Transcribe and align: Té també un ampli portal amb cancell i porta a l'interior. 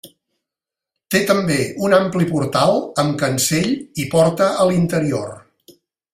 Té 1.15 1.19
també 1.31 1.57
un 1.87 1.95
ampli 1.97 2.27
portal 2.31 2.81
amb 3.05 3.15
cancell 3.25 3.71
i 4.05 4.07
porta 4.17 4.49
a 4.65 4.69
l'interior. 4.73 5.31